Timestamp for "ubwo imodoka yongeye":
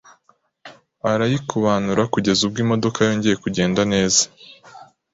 2.47-3.35